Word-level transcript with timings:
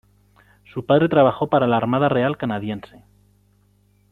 Su 0.73 0.83
padre 0.87 1.09
trabajó 1.09 1.45
para 1.47 1.67
la 1.67 1.77
Armada 1.77 2.09
Real 2.09 2.35
Canadiense. 2.35 3.03